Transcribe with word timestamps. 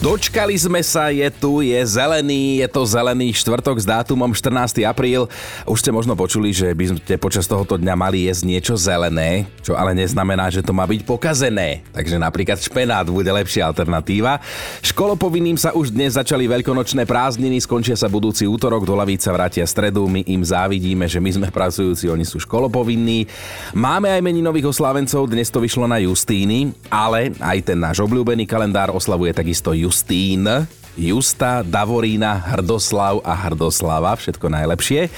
Dočkali 0.00 0.56
sme 0.56 0.80
sa, 0.80 1.12
je 1.12 1.28
tu, 1.28 1.60
je 1.60 1.76
zelený, 1.76 2.64
je 2.64 2.68
to 2.72 2.88
zelený 2.88 3.36
štvrtok 3.36 3.76
s 3.76 3.84
dátumom 3.84 4.32
14. 4.32 4.80
apríl. 4.88 5.28
Už 5.68 5.84
ste 5.84 5.92
možno 5.92 6.16
počuli, 6.16 6.56
že 6.56 6.72
by 6.72 6.96
ste 6.96 7.20
počas 7.20 7.44
tohoto 7.44 7.76
dňa 7.76 8.00
mali 8.00 8.24
jesť 8.24 8.48
niečo 8.48 8.74
zelené, 8.80 9.44
čo 9.60 9.76
ale 9.76 9.92
neznamená, 9.92 10.48
že 10.48 10.64
to 10.64 10.72
má 10.72 10.88
byť 10.88 11.04
pokazené. 11.04 11.84
Takže 11.92 12.16
napríklad 12.16 12.56
špenát 12.56 13.04
bude 13.12 13.28
lepšia 13.28 13.68
alternatíva. 13.68 14.40
Školopovinným 14.80 15.60
sa 15.60 15.76
už 15.76 15.92
dnes 15.92 16.16
začali 16.16 16.48
veľkonočné 16.48 17.04
prázdniny, 17.04 17.60
skončia 17.60 17.92
sa 17.92 18.08
budúci 18.08 18.48
útorok, 18.48 18.88
do 18.88 18.96
lavíc 18.96 19.20
sa 19.20 19.36
vrátia 19.36 19.68
stredu, 19.68 20.08
my 20.08 20.24
im 20.24 20.40
závidíme, 20.40 21.04
že 21.12 21.20
my 21.20 21.28
sme 21.28 21.48
pracujúci, 21.52 22.08
oni 22.08 22.24
sú 22.24 22.40
školopovinní. 22.40 23.28
Máme 23.76 24.08
aj 24.08 24.24
meninových 24.24 24.72
oslávencov, 24.72 25.28
dnes 25.28 25.52
to 25.52 25.60
vyšlo 25.60 25.84
na 25.84 26.00
Justíny, 26.00 26.72
ale 26.88 27.36
aj 27.36 27.68
ten 27.68 27.76
náš 27.76 28.00
obľúbený 28.00 28.48
kalendár 28.48 28.96
oslavuje 28.96 29.36
takisto 29.36 29.76
Justín, 29.90 30.46
Justa, 30.94 31.66
Davorína, 31.66 32.38
Hrdoslav 32.54 33.26
a 33.26 33.34
Hrdoslava, 33.34 34.14
všetko 34.14 34.46
najlepšie. 34.46 35.10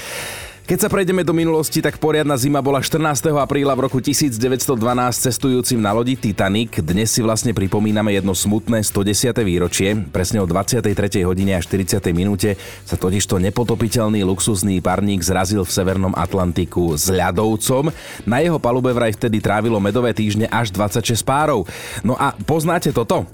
Keď 0.65 0.79
sa 0.81 0.89
prejdeme 0.89 1.21
do 1.21 1.37
minulosti, 1.37 1.85
tak 1.85 2.01
poriadna 2.01 2.41
zima 2.41 2.65
bola 2.65 2.81
14. 2.81 3.37
apríla 3.37 3.77
v 3.77 3.85
roku 3.85 4.01
1912 4.01 4.65
cestujúcim 5.12 5.77
na 5.77 5.93
lodi 5.93 6.17
Titanic. 6.17 6.81
Dnes 6.81 7.12
si 7.12 7.21
vlastne 7.21 7.53
pripomíname 7.53 8.17
jedno 8.17 8.33
smutné 8.33 8.81
110. 8.81 9.37
výročie. 9.45 9.93
Presne 10.09 10.41
o 10.41 10.48
23. 10.48 10.89
hodine 11.29 11.53
a 11.53 11.61
40. 11.61 12.01
minúte 12.17 12.57
sa 12.89 12.97
totižto 12.97 13.45
nepotopiteľný 13.45 14.25
luxusný 14.25 14.81
parník 14.81 15.20
zrazil 15.20 15.69
v 15.69 15.75
Severnom 15.77 16.17
Atlantiku 16.17 16.97
s 16.97 17.12
ľadovcom. 17.12 17.93
Na 18.25 18.41
jeho 18.41 18.57
palube 18.57 18.89
vraj 18.97 19.12
vtedy 19.12 19.45
trávilo 19.45 19.77
medové 19.84 20.17
týždne 20.17 20.48
až 20.48 20.73
26 20.73 21.20
párov. 21.29 21.69
No 22.01 22.17
a 22.17 22.33
poznáte 22.48 22.89
toto? 22.97 23.29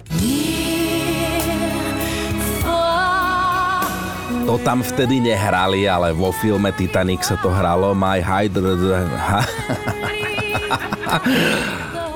To 4.49 4.57
tam 4.57 4.81
vtedy 4.81 5.21
nehrali, 5.21 5.85
ale 5.85 6.17
vo 6.17 6.33
filme 6.33 6.73
Titanic 6.73 7.21
sa 7.21 7.37
to 7.37 7.53
hralo. 7.53 7.93
My 7.93 8.25
Hydra... 8.25 8.73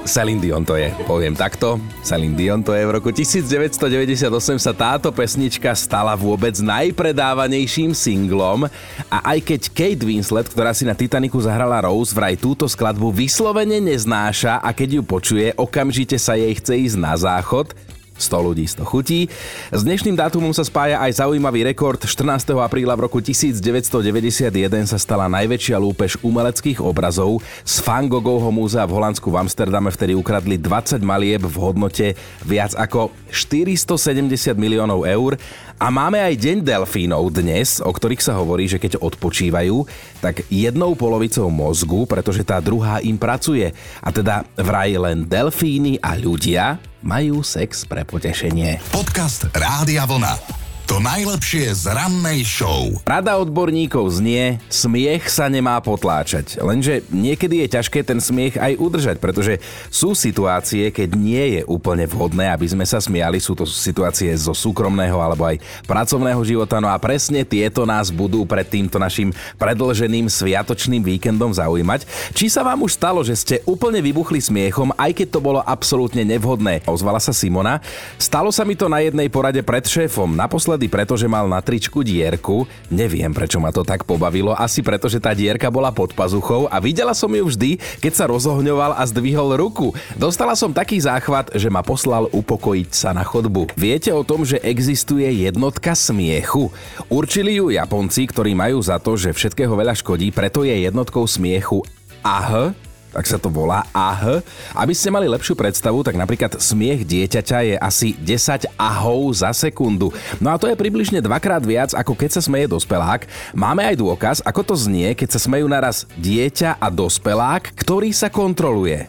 Celine 0.08 0.40
Dion 0.40 0.64
to 0.64 0.80
je, 0.80 0.96
poviem 1.04 1.36
takto. 1.36 1.76
Celine 2.00 2.32
Dion 2.32 2.64
to 2.64 2.72
je. 2.72 2.88
V 2.88 2.92
roku 2.96 3.12
1998 3.12 4.32
sa 4.56 4.72
táto 4.72 5.12
pesnička 5.12 5.76
stala 5.76 6.16
vôbec 6.16 6.56
najpredávanejším 6.56 7.92
singlom 7.92 8.64
a 9.12 9.18
aj 9.36 9.52
keď 9.52 9.60
Kate 9.68 10.04
Winslet, 10.08 10.48
ktorá 10.48 10.72
si 10.72 10.88
na 10.88 10.96
Titaniku 10.96 11.36
zahrala 11.36 11.84
Rose, 11.84 12.16
vraj 12.16 12.40
túto 12.40 12.64
skladbu 12.64 13.12
vyslovene 13.12 13.76
neznáša 13.76 14.64
a 14.64 14.72
keď 14.72 14.88
ju 14.98 15.02
počuje, 15.04 15.46
okamžite 15.52 16.16
sa 16.16 16.32
jej 16.32 16.56
chce 16.56 16.80
ísť 16.80 16.96
na 16.96 17.12
záchod, 17.12 17.76
100 18.22 18.46
ľudí 18.46 18.64
100 18.70 18.86
chutí. 18.86 19.26
S 19.74 19.82
dnešným 19.82 20.14
dátumom 20.14 20.54
sa 20.54 20.62
spája 20.62 21.02
aj 21.02 21.18
zaujímavý 21.18 21.66
rekord. 21.66 21.98
14. 21.98 22.54
apríla 22.62 22.94
v 22.94 23.10
roku 23.10 23.18
1991 23.18 24.86
sa 24.86 24.98
stala 25.02 25.26
najväčšia 25.26 25.74
lúpež 25.82 26.22
umeleckých 26.22 26.78
obrazov. 26.78 27.42
Z 27.66 27.82
Van 27.82 28.06
Goghovho 28.06 28.54
múzea 28.54 28.86
v 28.86 28.94
Holandsku 28.94 29.26
v 29.26 29.42
Amsterdame 29.42 29.90
vtedy 29.90 30.14
ukradli 30.14 30.54
20 30.54 31.02
malieb 31.02 31.42
v 31.42 31.56
hodnote 31.58 32.14
viac 32.46 32.78
ako 32.78 33.10
470 33.34 34.54
miliónov 34.54 35.02
eur. 35.02 35.34
A 35.82 35.90
máme 35.90 36.22
aj 36.22 36.38
Deň 36.38 36.62
delfínov 36.62 37.34
dnes, 37.34 37.82
o 37.82 37.90
ktorých 37.90 38.22
sa 38.22 38.38
hovorí, 38.38 38.70
že 38.70 38.78
keď 38.78 39.02
odpočívajú, 39.02 39.82
tak 40.22 40.46
jednou 40.46 40.94
polovicou 40.94 41.50
mozgu, 41.50 42.06
pretože 42.06 42.46
tá 42.46 42.62
druhá 42.62 43.02
im 43.02 43.18
pracuje. 43.18 43.74
A 43.98 44.14
teda 44.14 44.46
vraj 44.54 44.94
len 44.94 45.26
delfíny 45.26 45.98
a 45.98 46.14
ľudia 46.14 46.78
majú 47.02 47.42
sex 47.42 47.82
pre 47.82 48.06
potešenie. 48.06 48.78
Podcast 48.94 49.50
Rádia 49.50 50.06
Vlna. 50.06 50.61
To 50.92 51.00
najlepšie 51.00 51.72
z 51.72 51.88
rannej 51.88 52.44
show. 52.44 53.00
Rada 53.08 53.40
odborníkov 53.40 54.12
znie, 54.12 54.60
smiech 54.68 55.24
sa 55.24 55.48
nemá 55.48 55.80
potláčať. 55.80 56.60
Lenže 56.60 57.00
niekedy 57.08 57.64
je 57.64 57.72
ťažké 57.80 58.04
ten 58.04 58.20
smiech 58.20 58.60
aj 58.60 58.76
udržať, 58.76 59.16
pretože 59.16 59.56
sú 59.88 60.12
situácie, 60.12 60.92
keď 60.92 61.16
nie 61.16 61.56
je 61.56 61.60
úplne 61.64 62.04
vhodné, 62.04 62.52
aby 62.52 62.68
sme 62.68 62.84
sa 62.84 63.00
smiali. 63.00 63.40
Sú 63.40 63.56
to 63.56 63.64
situácie 63.64 64.28
zo 64.36 64.52
súkromného 64.52 65.16
alebo 65.16 65.48
aj 65.48 65.64
pracovného 65.88 66.44
života. 66.44 66.76
No 66.76 66.92
a 66.92 67.00
presne 67.00 67.40
tieto 67.48 67.88
nás 67.88 68.12
budú 68.12 68.44
pred 68.44 68.68
týmto 68.68 69.00
našim 69.00 69.32
predlženým 69.56 70.28
sviatočným 70.28 71.00
víkendom 71.00 71.56
zaujímať. 71.56 72.04
Či 72.36 72.52
sa 72.52 72.60
vám 72.60 72.84
už 72.84 73.00
stalo, 73.00 73.24
že 73.24 73.32
ste 73.32 73.64
úplne 73.64 74.04
vybuchli 74.04 74.44
smiechom, 74.44 74.92
aj 75.00 75.24
keď 75.24 75.28
to 75.32 75.40
bolo 75.40 75.64
absolútne 75.64 76.20
nevhodné? 76.20 76.84
Ozvala 76.84 77.16
sa 77.16 77.32
Simona. 77.32 77.80
Stalo 78.20 78.52
sa 78.52 78.68
mi 78.68 78.76
to 78.76 78.92
na 78.92 79.00
jednej 79.00 79.32
porade 79.32 79.64
pred 79.64 79.88
šéfom. 79.88 80.36
Naposledy 80.36 80.81
Naposledy 80.82 80.98
preto, 80.98 81.14
že 81.14 81.30
mal 81.30 81.46
na 81.46 81.62
tričku 81.62 82.02
dierku. 82.02 82.66
Neviem, 82.90 83.30
prečo 83.30 83.62
ma 83.62 83.70
to 83.70 83.86
tak 83.86 84.02
pobavilo. 84.02 84.50
Asi 84.50 84.82
preto, 84.82 85.06
že 85.06 85.22
tá 85.22 85.30
dierka 85.30 85.70
bola 85.70 85.94
pod 85.94 86.10
pazuchou 86.10 86.66
a 86.66 86.82
videla 86.82 87.14
som 87.14 87.30
ju 87.30 87.46
vždy, 87.46 87.78
keď 88.02 88.10
sa 88.18 88.26
rozohňoval 88.26 88.98
a 88.98 89.02
zdvihol 89.06 89.54
ruku. 89.54 89.94
Dostala 90.18 90.58
som 90.58 90.74
taký 90.74 90.98
záchvat, 90.98 91.54
že 91.54 91.70
ma 91.70 91.86
poslal 91.86 92.26
upokojiť 92.34 92.90
sa 92.90 93.14
na 93.14 93.22
chodbu. 93.22 93.70
Viete 93.78 94.10
o 94.10 94.26
tom, 94.26 94.42
že 94.42 94.58
existuje 94.58 95.30
jednotka 95.46 95.94
smiechu? 95.94 96.74
Určili 97.06 97.62
ju 97.62 97.70
Japonci, 97.70 98.26
ktorí 98.26 98.50
majú 98.58 98.82
za 98.82 98.98
to, 98.98 99.14
že 99.14 99.30
všetkého 99.30 99.78
veľa 99.78 99.94
škodí, 99.94 100.34
preto 100.34 100.66
je 100.66 100.82
jednotkou 100.82 101.30
smiechu 101.30 101.86
AH, 102.26 102.74
tak 103.12 103.28
sa 103.28 103.36
to 103.36 103.52
volá 103.52 103.84
AH. 103.92 104.40
Aby 104.72 104.96
ste 104.96 105.12
mali 105.12 105.28
lepšiu 105.28 105.52
predstavu, 105.52 106.00
tak 106.00 106.16
napríklad 106.16 106.56
smiech 106.58 107.04
dieťaťa 107.04 107.58
je 107.68 107.76
asi 107.76 108.16
10 108.16 108.72
ahov 108.80 109.36
za 109.36 109.52
sekundu. 109.52 110.10
No 110.40 110.50
a 110.50 110.56
to 110.56 110.66
je 110.66 110.74
približne 110.74 111.20
dvakrát 111.20 111.60
viac, 111.60 111.92
ako 111.92 112.16
keď 112.16 112.40
sa 112.40 112.42
smeje 112.42 112.72
dospelák. 112.72 113.28
Máme 113.52 113.84
aj 113.84 114.00
dôkaz, 114.00 114.36
ako 114.42 114.72
to 114.72 114.74
znie, 114.74 115.12
keď 115.12 115.36
sa 115.36 115.40
smejú 115.44 115.68
naraz 115.68 116.08
dieťa 116.16 116.80
a 116.80 116.88
dospelák, 116.88 117.76
ktorý 117.76 118.10
sa 118.16 118.32
kontroluje. 118.32 119.06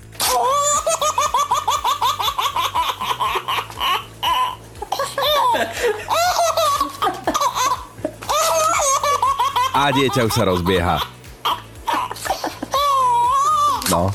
A 9.74 9.90
dieťa 9.90 10.30
už 10.30 10.34
sa 10.38 10.46
rozbieha. 10.46 11.23
No. 13.92 14.14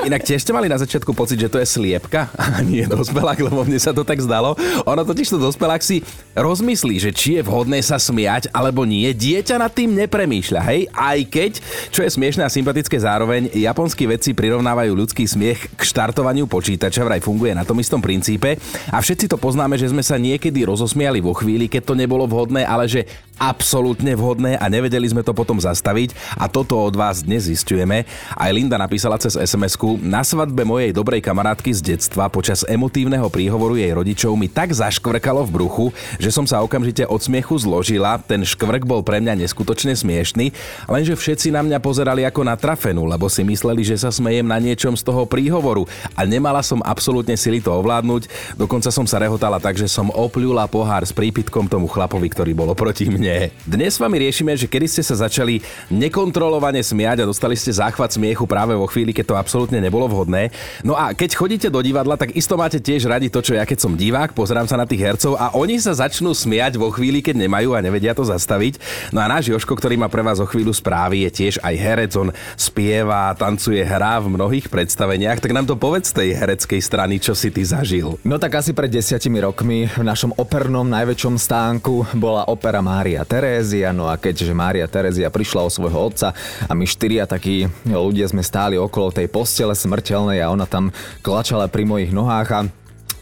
Inak 0.00 0.24
tiež 0.24 0.40
ste 0.40 0.56
mali 0.56 0.64
na 0.68 0.80
začiatku 0.80 1.12
pocit, 1.12 1.36
že 1.36 1.52
to 1.52 1.60
je 1.60 1.68
sliepka 1.68 2.32
a 2.50 2.60
nie 2.66 2.84
dospelák, 2.84 3.38
lebo 3.40 3.62
mne 3.62 3.78
sa 3.78 3.94
to 3.94 4.02
tak 4.02 4.18
zdalo. 4.18 4.58
Ono 4.84 5.02
totiž 5.06 5.32
to 5.32 5.38
dospelák 5.38 5.82
si 5.82 6.02
rozmyslí, 6.34 6.98
že 6.98 7.10
či 7.14 7.38
je 7.38 7.42
vhodné 7.46 7.78
sa 7.80 7.96
smiať 7.96 8.50
alebo 8.50 8.82
nie. 8.82 9.06
Dieťa 9.14 9.56
nad 9.56 9.72
tým 9.72 9.94
nepremýšľa, 9.94 10.60
hej? 10.66 10.80
Aj 10.90 11.18
keď, 11.22 11.62
čo 11.94 12.02
je 12.02 12.10
smiešné 12.10 12.42
a 12.42 12.50
sympatické 12.50 12.98
zároveň, 12.98 13.50
japonskí 13.54 14.04
vedci 14.04 14.34
prirovnávajú 14.34 14.92
ľudský 14.92 15.24
smiech 15.24 15.70
k 15.78 15.80
štartovaniu 15.80 16.50
počítača, 16.50 17.06
vraj 17.06 17.22
funguje 17.22 17.54
na 17.54 17.62
tom 17.62 17.78
istom 17.78 18.02
princípe. 18.02 18.58
A 18.90 18.98
všetci 18.98 19.30
to 19.30 19.38
poznáme, 19.38 19.78
že 19.78 19.90
sme 19.90 20.02
sa 20.02 20.18
niekedy 20.18 20.66
rozosmiali 20.66 21.22
vo 21.22 21.32
chvíli, 21.36 21.70
keď 21.70 21.92
to 21.92 21.94
nebolo 21.94 22.26
vhodné, 22.26 22.66
ale 22.66 22.90
že 22.90 23.06
absolútne 23.40 24.12
vhodné 24.12 24.60
a 24.60 24.68
nevedeli 24.68 25.08
sme 25.08 25.24
to 25.24 25.32
potom 25.32 25.56
zastaviť 25.56 26.12
a 26.36 26.44
toto 26.44 26.76
od 26.76 26.92
vás 26.92 27.24
dnes 27.24 27.48
zistujeme. 27.48 28.04
Aj 28.36 28.52
Linda 28.52 28.76
napísala 28.76 29.16
cez 29.16 29.32
sms 29.32 29.80
na 30.04 30.20
svadbe 30.20 30.60
mojej 30.68 30.92
dobrej 30.92 31.24
kamarátky 31.24 31.72
z 31.72 31.96
detstva 31.96 32.28
počas 32.40 32.64
emotívneho 32.64 33.28
príhovoru 33.28 33.76
jej 33.76 33.92
rodičov 33.92 34.32
mi 34.32 34.48
tak 34.48 34.72
zaškvrkalo 34.72 35.44
v 35.44 35.50
bruchu, 35.52 35.86
že 36.16 36.32
som 36.32 36.48
sa 36.48 36.64
okamžite 36.64 37.04
od 37.04 37.20
smiechu 37.20 37.52
zložila. 37.60 38.16
Ten 38.16 38.48
škvrk 38.48 38.88
bol 38.88 39.04
pre 39.04 39.20
mňa 39.20 39.44
neskutočne 39.44 39.92
smiešný, 39.92 40.48
lenže 40.88 41.20
všetci 41.20 41.52
na 41.52 41.60
mňa 41.60 41.84
pozerali 41.84 42.24
ako 42.24 42.40
na 42.40 42.56
trafenu, 42.56 43.04
lebo 43.04 43.28
si 43.28 43.44
mysleli, 43.44 43.84
že 43.84 44.00
sa 44.00 44.08
smejem 44.08 44.48
na 44.48 44.56
niečom 44.56 44.96
z 44.96 45.04
toho 45.04 45.28
príhovoru 45.28 45.84
a 46.16 46.24
nemala 46.24 46.64
som 46.64 46.80
absolútne 46.80 47.36
sily 47.36 47.60
to 47.60 47.68
ovládnuť. 47.76 48.56
Dokonca 48.56 48.88
som 48.88 49.04
sa 49.04 49.20
rehotala 49.20 49.60
tak, 49.60 49.76
že 49.76 49.84
som 49.84 50.08
opľula 50.08 50.64
pohár 50.64 51.04
s 51.04 51.12
prípitkom 51.12 51.68
tomu 51.68 51.92
chlapovi, 51.92 52.32
ktorý 52.32 52.56
bol 52.56 52.72
proti 52.72 53.04
mne. 53.12 53.52
Dnes 53.68 53.98
s 53.98 54.00
vami 54.00 54.16
riešime, 54.16 54.56
že 54.56 54.64
kedy 54.64 54.88
ste 54.88 55.02
sa 55.04 55.28
začali 55.28 55.60
nekontrolovane 55.92 56.80
smiať 56.80 57.20
a 57.20 57.28
dostali 57.28 57.52
ste 57.52 57.76
záchvat 57.76 58.16
smiechu 58.16 58.48
práve 58.48 58.72
vo 58.72 58.88
chvíli, 58.88 59.12
keď 59.12 59.26
to 59.28 59.36
absolútne 59.36 59.76
nebolo 59.76 60.08
vhodné. 60.08 60.48
No 60.80 60.96
a 60.96 61.12
keď 61.12 61.36
chodíte 61.36 61.68
do 61.68 61.84
divadla, 61.84 62.16
tak 62.16 62.29
tak 62.30 62.38
isto 62.38 62.54
máte 62.54 62.78
tiež 62.78 63.10
radi 63.10 63.26
to, 63.26 63.42
čo 63.42 63.58
ja 63.58 63.66
keď 63.66 63.78
som 63.82 63.98
divák, 63.98 64.38
pozerám 64.38 64.70
sa 64.70 64.78
na 64.78 64.86
tých 64.86 65.02
hercov 65.02 65.34
a 65.34 65.50
oni 65.58 65.82
sa 65.82 65.98
začnú 65.98 66.30
smiať 66.30 66.78
vo 66.78 66.86
chvíli, 66.94 67.18
keď 67.18 67.42
nemajú 67.42 67.74
a 67.74 67.82
nevedia 67.82 68.14
to 68.14 68.22
zastaviť. 68.22 68.78
No 69.10 69.18
a 69.18 69.26
náš 69.26 69.50
Joško, 69.50 69.74
ktorý 69.74 69.98
má 69.98 70.06
pre 70.06 70.22
vás 70.22 70.38
o 70.38 70.46
chvíľu 70.46 70.70
správy, 70.70 71.26
je 71.26 71.30
tiež 71.42 71.58
aj 71.58 71.74
herec, 71.74 72.14
on 72.14 72.30
spieva, 72.54 73.34
tancuje, 73.34 73.82
hrá 73.82 74.22
v 74.22 74.30
mnohých 74.38 74.70
predstaveniach, 74.70 75.42
tak 75.42 75.50
nám 75.50 75.66
to 75.66 75.74
povedz 75.74 76.14
tej 76.14 76.38
hereckej 76.38 76.78
strany, 76.78 77.18
čo 77.18 77.34
si 77.34 77.50
ty 77.50 77.66
zažil. 77.66 78.14
No 78.22 78.38
tak 78.38 78.62
asi 78.62 78.78
pred 78.78 78.94
desiatimi 78.94 79.42
rokmi 79.42 79.90
v 79.90 80.06
našom 80.06 80.30
opernom 80.38 80.86
najväčšom 80.86 81.34
stánku 81.34 82.14
bola 82.14 82.46
opera 82.46 82.78
Mária 82.78 83.26
Terézia, 83.26 83.90
no 83.90 84.06
a 84.06 84.14
keďže 84.14 84.54
Mária 84.54 84.86
Terézia 84.86 85.34
prišla 85.34 85.66
o 85.66 85.70
svojho 85.74 86.14
otca 86.14 86.30
a 86.70 86.72
my 86.78 86.86
štyria 86.86 87.26
takí 87.26 87.66
ľudia 87.90 88.30
sme 88.30 88.46
stáli 88.46 88.78
okolo 88.78 89.10
tej 89.10 89.26
postele 89.26 89.74
smrteľnej 89.74 90.38
a 90.46 90.54
ona 90.54 90.62
tam 90.62 90.94
klačala 91.26 91.66
pri 91.66 91.82
mojich 91.82 92.09
nohách 92.14 92.48
a 92.52 92.60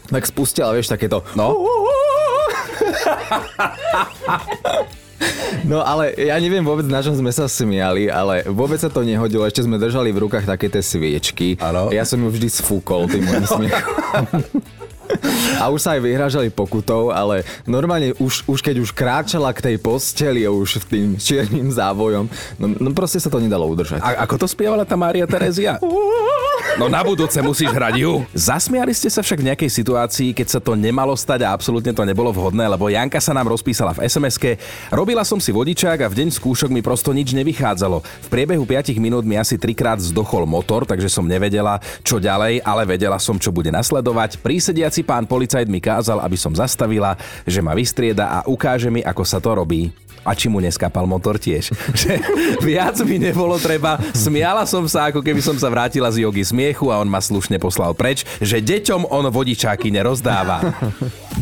tak 0.09 0.25
spustila, 0.25 0.73
vieš, 0.73 0.89
takéto... 0.89 1.21
No? 1.37 1.53
No 5.67 5.83
ale 5.83 6.15
ja 6.15 6.39
neviem 6.39 6.63
vôbec, 6.63 6.87
na 6.87 7.03
čom 7.03 7.11
sme 7.11 7.29
sa 7.35 7.51
smiali, 7.51 8.07
ale 8.07 8.47
vôbec 8.47 8.79
sa 8.79 8.87
to 8.87 9.03
nehodilo. 9.03 9.43
Ešte 9.43 9.67
sme 9.67 9.75
držali 9.75 10.15
v 10.15 10.25
rukách 10.25 10.47
také 10.47 10.71
tie 10.71 10.79
sviečky. 10.79 11.59
Áno. 11.59 11.91
Ja 11.91 12.07
som 12.07 12.23
ju 12.23 12.31
vždy 12.31 12.47
sfúkol 12.47 13.11
tým 13.11 13.27
môjim 13.27 13.45
smiechom. 13.45 14.25
A 15.59 15.73
už 15.73 15.81
sa 15.81 15.97
aj 15.97 16.05
vyhrážali 16.05 16.53
pokutou, 16.53 17.09
ale 17.09 17.41
normálne 17.65 18.13
už, 18.21 18.45
už 18.45 18.61
keď 18.61 18.79
už 18.79 18.93
kráčala 18.93 19.49
k 19.51 19.65
tej 19.65 19.75
posteli 19.81 20.45
už 20.45 20.85
tým 20.85 21.17
čiernym 21.17 21.73
závojom, 21.73 22.29
no, 22.61 22.65
no 22.77 22.89
proste 22.93 23.17
sa 23.17 23.27
to 23.27 23.41
nedalo 23.41 23.65
udržať. 23.67 24.05
A 24.05 24.23
ako 24.23 24.45
to 24.45 24.47
spievala 24.47 24.85
tá 24.85 24.95
Mária 24.95 25.25
Terezia? 25.25 25.81
No 26.77 26.85
na 26.85 27.01
budúce 27.01 27.41
musíš 27.41 27.73
hrať 27.73 28.05
ju. 28.05 28.21
Zasmiali 28.35 28.93
ste 28.93 29.09
sa 29.09 29.25
však 29.25 29.41
v 29.41 29.47
nejakej 29.49 29.71
situácii, 29.73 30.29
keď 30.37 30.47
sa 30.47 30.59
to 30.61 30.77
nemalo 30.77 31.17
stať 31.17 31.47
a 31.47 31.55
absolútne 31.55 31.95
to 31.95 32.05
nebolo 32.05 32.29
vhodné, 32.29 32.69
lebo 32.69 32.91
Janka 32.91 33.17
sa 33.17 33.33
nám 33.33 33.49
rozpísala 33.49 33.97
v 33.97 34.05
sms 34.05 34.59
Robila 34.93 35.25
som 35.25 35.41
si 35.41 35.49
vodičák 35.49 36.05
a 36.05 36.11
v 36.11 36.17
deň 36.21 36.29
skúšok 36.35 36.69
mi 36.69 36.85
prosto 36.85 37.09
nič 37.09 37.33
nevychádzalo. 37.33 38.03
V 38.03 38.27
priebehu 38.29 38.67
5 38.67 38.93
minút 39.01 39.25
mi 39.25 39.39
asi 39.39 39.57
trikrát 39.57 39.97
zdochol 39.97 40.45
motor, 40.45 40.85
takže 40.85 41.09
som 41.09 41.25
nevedela, 41.25 41.81
čo 42.05 42.21
ďalej, 42.21 42.61
ale 42.61 42.83
vedela 42.85 43.17
som, 43.17 43.41
čo 43.41 43.49
bude 43.49 43.73
nasledovať. 43.73 44.37
Prísediaci 44.43 45.01
pán 45.01 45.25
policajt 45.25 45.65
mi 45.71 45.81
kázal, 45.81 46.21
aby 46.21 46.37
som 46.37 46.53
zastavila, 46.53 47.17
že 47.47 47.63
ma 47.63 47.73
vystrieda 47.73 48.29
a 48.29 48.39
ukáže 48.45 48.91
mi, 48.91 49.01
ako 49.01 49.23
sa 49.23 49.39
to 49.41 49.55
robí 49.55 49.89
a 50.23 50.31
či 50.35 50.51
mu 50.51 50.59
neskapal 50.59 51.07
motor 51.07 51.39
tiež. 51.39 51.71
Že 51.99 52.13
viac 52.63 52.95
mi 53.03 53.19
nebolo 53.19 53.55
treba. 53.59 53.99
Smiala 54.11 54.63
som 54.67 54.85
sa, 54.85 55.11
ako 55.11 55.23
keby 55.23 55.41
som 55.43 55.55
sa 55.55 55.71
vrátila 55.71 56.11
z 56.11 56.23
jogy 56.27 56.43
smiechu 56.43 56.91
a 56.91 56.99
on 56.99 57.09
ma 57.09 57.19
slušne 57.19 57.59
poslal 57.59 57.91
preč, 57.95 58.23
že 58.39 58.63
deťom 58.63 59.09
on 59.09 59.27
vodičáky 59.31 59.91
nerozdáva. 59.91 60.63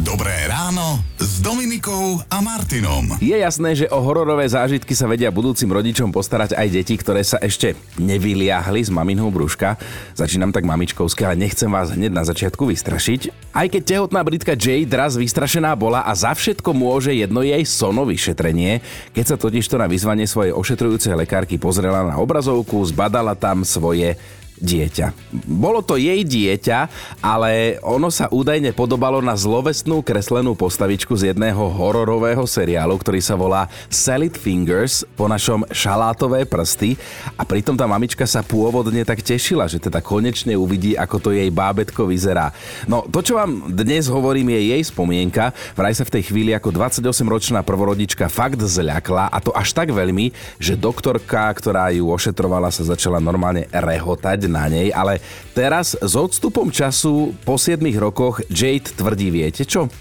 Dobré 0.02 0.48
ráno 0.50 1.17
Dominikou 1.44 2.18
a 2.34 2.42
Martinom. 2.42 3.20
Je 3.22 3.38
jasné, 3.38 3.78
že 3.78 3.86
o 3.94 4.02
hororové 4.02 4.50
zážitky 4.50 4.98
sa 4.98 5.06
vedia 5.06 5.30
budúcim 5.30 5.70
rodičom 5.70 6.10
postarať 6.10 6.58
aj 6.58 6.68
deti, 6.74 6.98
ktoré 6.98 7.22
sa 7.22 7.38
ešte 7.38 7.78
nevyliahli 8.02 8.82
z 8.82 8.90
maminho 8.90 9.30
brúška. 9.30 9.78
Začínam 10.18 10.50
tak 10.50 10.66
mamičkovské, 10.66 11.30
ale 11.30 11.38
nechcem 11.38 11.70
vás 11.70 11.94
hneď 11.94 12.10
na 12.10 12.26
začiatku 12.26 12.66
vystrašiť. 12.72 13.54
Aj 13.54 13.70
keď 13.70 13.82
tehotná 13.86 14.26
britka 14.26 14.58
Jade 14.58 14.90
raz 14.90 15.14
vystrašená 15.14 15.78
bola 15.78 16.02
a 16.02 16.16
za 16.18 16.34
všetko 16.34 16.74
môže 16.74 17.14
jedno 17.14 17.46
jej 17.46 17.62
sono 17.70 18.08
vyšetrenie, 18.10 18.82
keď 19.14 19.26
sa 19.26 19.36
totižto 19.38 19.78
na 19.78 19.86
vyzvanie 19.86 20.26
svojej 20.26 20.58
ošetrujúcej 20.58 21.14
lekárky 21.14 21.62
pozrela 21.62 22.02
na 22.08 22.18
obrazovku, 22.18 22.82
zbadala 22.90 23.38
tam 23.38 23.62
svoje 23.62 24.18
dieťa. 24.58 25.14
Bolo 25.46 25.86
to 25.86 25.98
jej 25.98 26.26
dieťa, 26.26 26.90
ale 27.22 27.78
ono 27.86 28.10
sa 28.10 28.30
údajne 28.30 28.74
podobalo 28.74 29.22
na 29.22 29.38
zlovestnú 29.38 30.02
kreslenú 30.02 30.58
postavičku 30.58 31.14
z 31.14 31.34
jedného 31.34 31.62
hororového 31.70 32.44
seriálu, 32.46 32.98
ktorý 32.98 33.22
sa 33.22 33.38
volá 33.38 33.70
Salad 33.88 34.34
Fingers, 34.34 35.06
po 35.14 35.30
našom 35.30 35.66
šalátové 35.70 36.44
prsty 36.50 36.98
a 37.38 37.46
pritom 37.46 37.78
tá 37.78 37.86
mamička 37.86 38.26
sa 38.26 38.42
pôvodne 38.42 39.06
tak 39.06 39.22
tešila, 39.22 39.70
že 39.70 39.78
teda 39.78 40.02
konečne 40.02 40.58
uvidí, 40.58 40.98
ako 40.98 41.18
to 41.22 41.30
jej 41.34 41.50
bábetko 41.54 42.10
vyzerá. 42.10 42.50
No 42.90 43.06
to, 43.08 43.22
čo 43.22 43.38
vám 43.38 43.70
dnes 43.72 44.10
hovorím, 44.10 44.58
je 44.58 44.74
jej 44.74 44.84
spomienka. 44.84 45.54
Vraj 45.78 45.94
sa 45.94 46.04
v 46.04 46.18
tej 46.18 46.34
chvíli 46.34 46.52
ako 46.58 46.74
28-ročná 46.74 47.62
prvorodička 47.62 48.26
fakt 48.32 48.60
zľakla 48.60 49.30
a 49.30 49.38
to 49.38 49.54
až 49.54 49.78
tak 49.78 49.94
veľmi, 49.94 50.34
že 50.58 50.80
doktorka, 50.80 51.50
ktorá 51.54 51.94
ju 51.94 52.10
ošetrovala, 52.10 52.74
sa 52.74 52.84
začala 52.84 53.22
normálne 53.22 53.70
rehotať 53.70 54.47
na 54.50 54.72
nej, 54.72 54.90
ale 54.96 55.20
teraz 55.52 55.94
s 56.00 56.14
odstupom 56.16 56.72
času 56.72 57.36
po 57.44 57.60
7 57.60 57.80
rokoch 58.00 58.42
Jade 58.50 58.96
tvrdí, 58.96 59.30
viete 59.30 59.68
čo? 59.68 59.92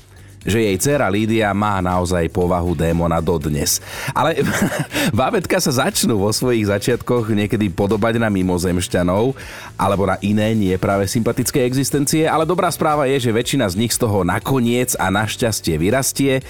že 0.47 0.63
jej 0.63 0.79
dcera 0.79 1.11
Lídia 1.11 1.51
má 1.51 1.83
naozaj 1.83 2.31
povahu 2.31 2.79
démona 2.79 3.19
dodnes. 3.19 3.83
Ale 4.15 4.39
bábetka 5.11 5.59
sa 5.59 5.85
začnú 5.85 6.23
vo 6.23 6.31
svojich 6.31 6.71
začiatkoch 6.71 7.35
niekedy 7.35 7.69
podobať 7.75 8.23
na 8.23 8.31
mimozemšťanov 8.31 9.35
alebo 9.75 10.07
na 10.07 10.17
iné 10.23 10.55
nie 10.55 10.73
práve 10.79 11.11
sympatické 11.11 11.67
existencie, 11.67 12.31
ale 12.31 12.47
dobrá 12.47 12.71
správa 12.71 13.11
je, 13.11 13.19
že 13.29 13.35
väčšina 13.35 13.67
z 13.67 13.77
nich 13.77 13.93
z 13.93 14.07
toho 14.07 14.23
nakoniec 14.23 14.95
a 14.97 15.11
našťastie 15.11 15.75
vyrastie. 15.77 16.41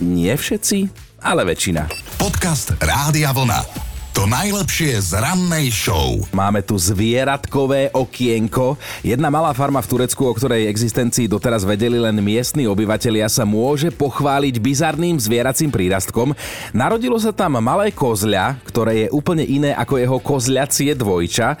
Nie 0.00 0.34
všetci, 0.40 0.88
ale 1.20 1.44
väčšina. 1.44 1.86
Podcast 2.16 2.72
Rádia 2.80 3.30
Vlna. 3.36 3.91
To 4.12 4.28
najlepšie 4.28 5.00
z 5.08 5.24
rannej 5.24 5.72
show. 5.72 6.20
Máme 6.36 6.60
tu 6.60 6.76
zvieratkové 6.76 7.88
okienko. 7.96 8.76
Jedna 9.00 9.32
malá 9.32 9.56
farma 9.56 9.80
v 9.80 9.88
Turecku, 9.88 10.28
o 10.28 10.36
ktorej 10.36 10.68
existencii 10.68 11.32
doteraz 11.32 11.64
vedeli 11.64 11.96
len 11.96 12.20
miestni 12.20 12.68
obyvatelia, 12.68 13.24
sa 13.32 13.48
môže 13.48 13.88
pochváliť 13.88 14.60
bizarným 14.60 15.16
zvieracím 15.16 15.72
prírastkom. 15.72 16.36
Narodilo 16.76 17.16
sa 17.16 17.32
tam 17.32 17.56
malé 17.64 17.88
kozľa, 17.88 18.60
ktoré 18.68 19.08
je 19.08 19.12
úplne 19.16 19.48
iné 19.48 19.72
ako 19.72 19.96
jeho 19.96 20.18
kozľacie 20.20 20.92
dvojča. 20.92 21.56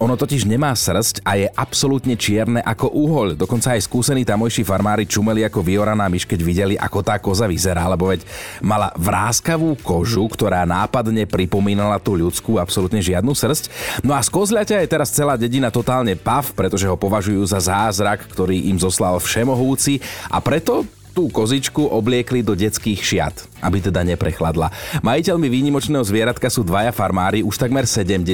Ono 0.00 0.16
totiž 0.16 0.48
nemá 0.48 0.72
srst 0.72 1.20
a 1.28 1.36
je 1.36 1.44
absolútne 1.52 2.16
čierne 2.16 2.64
ako 2.64 2.88
úhoľ. 2.88 3.36
Dokonca 3.36 3.76
aj 3.76 3.84
skúsení 3.84 4.24
tamojší 4.24 4.64
farmári 4.64 5.04
čumeli 5.04 5.44
ako 5.44 5.60
vyoraná 5.60 6.08
myš, 6.08 6.24
keď 6.24 6.40
videli, 6.40 6.74
ako 6.80 7.04
tá 7.04 7.20
koza 7.20 7.44
vyzerá, 7.44 7.84
lebo 7.84 8.08
veď 8.08 8.24
mala 8.64 8.88
vráskavú 8.96 9.76
kožu, 9.84 10.24
ktorá 10.32 10.64
nápadne 10.64 11.28
pripomínala 11.28 12.00
tú 12.00 12.16
ľudskú, 12.16 12.56
absolútne 12.56 13.04
žiadnu 13.04 13.36
srst. 13.36 13.68
No 14.00 14.16
a 14.16 14.24
z 14.24 14.32
kozľaťa 14.32 14.80
je 14.80 14.88
teraz 14.88 15.12
celá 15.12 15.36
dedina 15.36 15.68
totálne 15.68 16.16
pav, 16.16 16.48
pretože 16.56 16.88
ho 16.88 16.96
považujú 16.96 17.44
za 17.44 17.60
zázrak, 17.60 18.24
ktorý 18.32 18.72
im 18.72 18.80
zoslal 18.80 19.20
všemohúci 19.20 20.00
a 20.32 20.40
preto 20.40 20.88
tú 21.20 21.28
kozičku 21.28 21.84
obliekli 21.84 22.40
do 22.40 22.56
detských 22.56 22.96
šiat, 22.96 23.36
aby 23.60 23.84
teda 23.84 24.00
neprechladla. 24.08 24.72
Majiteľmi 25.04 25.52
výnimočného 25.52 26.00
zvieratka 26.00 26.48
sú 26.48 26.64
dvaja 26.64 26.96
farmári, 26.96 27.44
už 27.44 27.60
takmer 27.60 27.84
70 27.84 28.24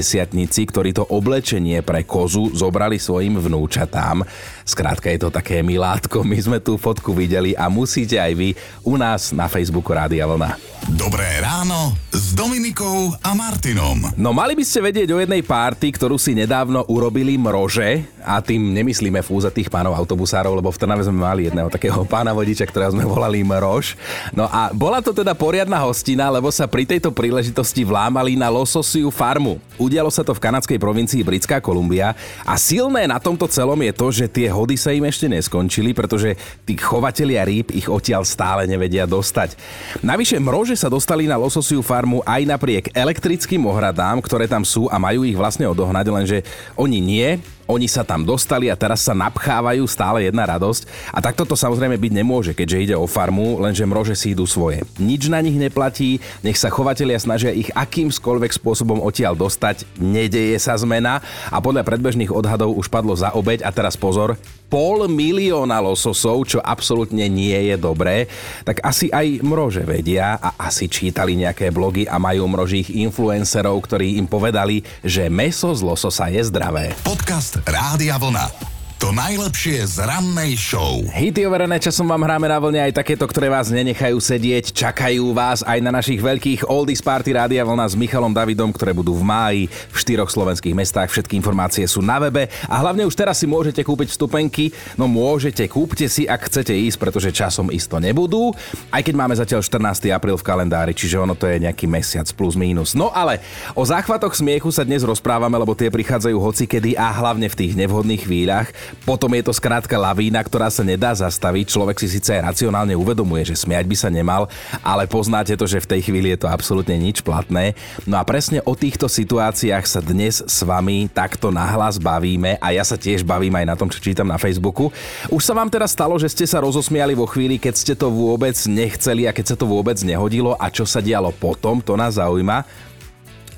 ktorí 0.70 0.94
to 0.94 1.02
oblečenie 1.10 1.82
pre 1.82 2.06
kozu 2.06 2.54
zobrali 2.54 3.02
svojim 3.02 3.42
vnúčatám. 3.42 4.22
Skrátka 4.62 5.10
je 5.10 5.18
to 5.18 5.34
také 5.34 5.66
milátko, 5.66 6.22
my 6.22 6.38
sme 6.38 6.58
tú 6.62 6.78
fotku 6.78 7.10
videli 7.10 7.58
a 7.58 7.66
musíte 7.66 8.22
aj 8.22 8.32
vy 8.38 8.54
u 8.86 8.94
nás 8.94 9.34
na 9.34 9.50
Facebooku 9.50 9.90
Rádia 9.90 10.30
Vlna. 10.30 10.54
Dobré 10.94 11.42
ráno 11.42 11.98
s 12.14 12.30
Dominikou 12.38 13.10
a 13.18 13.34
Martinom. 13.34 14.14
No 14.14 14.30
mali 14.30 14.54
by 14.54 14.62
ste 14.62 14.78
vedieť 14.78 15.10
o 15.10 15.18
jednej 15.18 15.42
párty, 15.42 15.90
ktorú 15.90 16.14
si 16.14 16.38
nedávno 16.38 16.86
urobili 16.86 17.34
mrože 17.34 18.06
a 18.22 18.38
tým 18.38 18.70
nemyslíme 18.70 19.18
fúza 19.26 19.50
tých 19.50 19.66
pánov 19.66 19.98
autobusárov, 19.98 20.54
lebo 20.54 20.70
v 20.70 20.78
Trnave 20.78 21.02
sme 21.02 21.18
mali 21.26 21.50
jedného 21.50 21.66
takého 21.66 22.06
pána 22.06 22.30
vodiča, 22.30 22.70
ktorého 22.76 22.92
sme 22.92 23.08
volali 23.08 23.40
Mrož. 23.40 23.96
No 24.36 24.44
a 24.52 24.68
bola 24.68 25.00
to 25.00 25.16
teda 25.16 25.32
poriadna 25.32 25.80
hostina, 25.80 26.28
lebo 26.28 26.52
sa 26.52 26.68
pri 26.68 26.84
tejto 26.84 27.08
príležitosti 27.08 27.88
vlámali 27.88 28.36
na 28.36 28.52
lososiu 28.52 29.08
farmu. 29.08 29.56
Udialo 29.80 30.12
sa 30.12 30.20
to 30.20 30.36
v 30.36 30.44
kanadskej 30.44 30.76
provincii 30.76 31.24
Britská 31.24 31.64
Kolumbia 31.64 32.12
a 32.44 32.60
silné 32.60 33.08
na 33.08 33.16
tomto 33.16 33.48
celom 33.48 33.80
je 33.80 33.92
to, 33.96 34.06
že 34.12 34.28
tie 34.28 34.52
hody 34.52 34.76
sa 34.76 34.92
im 34.92 35.08
ešte 35.08 35.24
neskončili, 35.24 35.96
pretože 35.96 36.36
tí 36.68 36.76
chovatelia 36.76 37.48
rýb 37.48 37.72
ich 37.72 37.88
odtiaľ 37.88 38.28
stále 38.28 38.68
nevedia 38.68 39.08
dostať. 39.08 39.56
Navyše 40.04 40.36
mrože 40.36 40.76
sa 40.76 40.92
dostali 40.92 41.24
na 41.24 41.40
lososiu 41.40 41.80
farmu 41.80 42.20
aj 42.28 42.44
napriek 42.44 42.84
elektrickým 42.92 43.64
ohradám, 43.64 44.20
ktoré 44.20 44.44
tam 44.44 44.68
sú 44.68 44.84
a 44.92 45.00
majú 45.00 45.24
ich 45.24 45.32
vlastne 45.32 45.64
odohnať, 45.64 46.12
lenže 46.12 46.38
oni 46.76 47.00
nie, 47.00 47.40
oni 47.66 47.90
sa 47.90 48.06
tam 48.06 48.22
dostali 48.22 48.70
a 48.70 48.78
teraz 48.78 49.02
sa 49.02 49.14
napchávajú 49.14 49.82
stále 49.90 50.30
jedna 50.30 50.46
radosť. 50.46 50.86
A 51.10 51.18
takto 51.18 51.42
to 51.42 51.58
samozrejme 51.58 51.98
byť 51.98 52.12
nemôže, 52.14 52.52
keďže 52.54 52.82
ide 52.90 52.96
o 52.96 53.10
farmu, 53.10 53.58
lenže 53.58 53.82
mrože 53.82 54.14
si 54.14 54.32
idú 54.32 54.46
svoje. 54.46 54.86
Nič 55.02 55.26
na 55.26 55.42
nich 55.42 55.58
neplatí, 55.58 56.22
nech 56.46 56.58
sa 56.58 56.70
chovatelia 56.70 57.18
snažia 57.18 57.50
ich 57.50 57.68
akýmskoľvek 57.74 58.54
spôsobom 58.54 59.02
odtiaľ 59.02 59.34
dostať, 59.34 59.82
nedeje 59.98 60.56
sa 60.62 60.78
zmena 60.78 61.18
a 61.50 61.58
podľa 61.58 61.82
predbežných 61.82 62.30
odhadov 62.30 62.78
už 62.78 62.86
padlo 62.86 63.18
za 63.18 63.34
obeď 63.34 63.66
a 63.66 63.70
teraz 63.74 63.98
pozor, 63.98 64.38
pol 64.66 65.06
milióna 65.06 65.78
lososov, 65.82 66.46
čo 66.46 66.58
absolútne 66.62 67.26
nie 67.30 67.56
je 67.72 67.76
dobré, 67.78 68.26
tak 68.66 68.82
asi 68.82 69.10
aj 69.10 69.42
mrože 69.42 69.86
vedia 69.86 70.38
a 70.38 70.54
asi 70.66 70.90
čítali 70.90 71.38
nejaké 71.38 71.70
blogy 71.70 72.04
a 72.06 72.18
majú 72.18 72.46
mrožích 72.50 72.92
influencerov, 72.92 73.78
ktorí 73.86 74.18
im 74.18 74.26
povedali, 74.26 74.82
že 75.02 75.30
meso 75.30 75.72
z 75.72 75.80
lososa 75.82 76.28
je 76.30 76.42
zdravé. 76.42 76.92
Podcast 77.06 77.62
Rádia 77.64 78.18
Vlna. 78.18 78.75
To 78.96 79.12
najlepšie 79.12 79.84
z 79.92 80.08
rannej 80.08 80.56
show. 80.56 81.04
Hity 81.12 81.44
overené 81.44 81.76
časom 81.76 82.08
vám 82.08 82.24
hráme 82.24 82.48
na 82.48 82.56
vlne 82.56 82.80
aj 82.80 82.96
takéto, 82.96 83.28
ktoré 83.28 83.52
vás 83.52 83.68
nenechajú 83.68 84.16
sedieť, 84.16 84.72
čakajú 84.72 85.36
vás 85.36 85.60
aj 85.60 85.84
na 85.84 85.92
našich 85.92 86.16
veľkých 86.16 86.64
Oldies 86.64 87.04
Party 87.04 87.36
Rádia 87.36 87.60
Vlna 87.60 87.92
s 87.92 87.92
Michalom 87.92 88.32
Davidom, 88.32 88.72
ktoré 88.72 88.96
budú 88.96 89.12
v 89.12 89.20
máji 89.20 89.62
v 89.68 89.96
štyroch 90.00 90.32
slovenských 90.32 90.72
mestách. 90.72 91.12
Všetky 91.12 91.36
informácie 91.36 91.84
sú 91.84 92.00
na 92.00 92.16
webe 92.16 92.48
a 92.48 92.74
hlavne 92.80 93.04
už 93.04 93.12
teraz 93.12 93.36
si 93.36 93.44
môžete 93.44 93.84
kúpiť 93.84 94.16
vstupenky. 94.16 94.72
No 94.96 95.04
môžete, 95.04 95.68
kúpte 95.68 96.08
si, 96.08 96.24
ak 96.24 96.48
chcete 96.48 96.72
ísť, 96.72 96.96
pretože 96.96 97.36
časom 97.36 97.68
isto 97.68 98.00
nebudú. 98.00 98.56
Aj 98.88 99.04
keď 99.04 99.12
máme 99.12 99.36
zatiaľ 99.36 99.60
14. 99.60 100.08
apríl 100.08 100.40
v 100.40 100.46
kalendári, 100.48 100.96
čiže 100.96 101.20
ono 101.20 101.36
to 101.36 101.44
je 101.44 101.60
nejaký 101.68 101.84
mesiac 101.84 102.24
plus 102.32 102.56
mínus. 102.56 102.96
No 102.96 103.12
ale 103.12 103.44
o 103.76 103.84
záchvatoch 103.84 104.32
smiechu 104.32 104.72
sa 104.72 104.88
dnes 104.88 105.04
rozprávame, 105.04 105.60
lebo 105.60 105.76
tie 105.76 105.92
prichádzajú 105.92 106.36
hocikedy 106.40 106.96
a 106.96 107.12
hlavne 107.12 107.52
v 107.52 107.58
tých 107.60 107.76
nevhodných 107.76 108.24
chvíľach. 108.24 108.72
Potom 109.04 109.30
je 109.34 109.42
to 109.46 109.52
skrátka 109.54 109.94
lavína, 109.94 110.42
ktorá 110.42 110.70
sa 110.70 110.82
nedá 110.82 111.14
zastaviť. 111.14 111.70
Človek 111.70 111.96
si 112.02 112.08
síce 112.10 112.34
racionálne 112.36 112.94
uvedomuje, 112.98 113.46
že 113.46 113.58
smiať 113.58 113.84
by 113.86 113.96
sa 113.96 114.08
nemal, 114.10 114.50
ale 114.82 115.06
poznáte 115.06 115.54
to, 115.54 115.64
že 115.64 115.82
v 115.82 115.90
tej 115.96 116.00
chvíli 116.10 116.34
je 116.34 116.42
to 116.42 116.48
absolútne 116.50 116.94
nič 116.98 117.22
platné. 117.22 117.78
No 118.04 118.18
a 118.18 118.26
presne 118.26 118.62
o 118.64 118.74
týchto 118.74 119.06
situáciách 119.06 119.84
sa 119.86 120.00
dnes 120.02 120.42
s 120.42 120.58
vami 120.66 121.08
takto 121.10 121.54
nahlas 121.54 121.96
bavíme 121.96 122.58
a 122.58 122.74
ja 122.74 122.82
sa 122.82 122.98
tiež 122.98 123.22
bavím 123.22 123.54
aj 123.56 123.66
na 123.66 123.78
tom, 123.78 123.88
čo 123.90 124.02
čítam 124.02 124.26
na 124.26 124.38
Facebooku. 124.38 124.90
Už 125.30 125.42
sa 125.42 125.54
vám 125.54 125.70
teda 125.70 125.86
stalo, 125.86 126.18
že 126.18 126.30
ste 126.30 126.46
sa 126.46 126.62
rozosmiali 126.62 127.14
vo 127.14 127.26
chvíli, 127.26 127.56
keď 127.58 127.74
ste 127.74 127.94
to 127.94 128.10
vôbec 128.10 128.54
nechceli 128.66 129.26
a 129.26 129.34
keď 129.34 129.54
sa 129.54 129.56
to 129.56 129.66
vôbec 129.68 129.96
nehodilo 130.02 130.54
a 130.58 130.66
čo 130.70 130.84
sa 130.84 130.98
dialo 130.98 131.30
potom, 131.34 131.78
to 131.80 131.94
nás 131.94 132.18
zaujíma. 132.18 132.86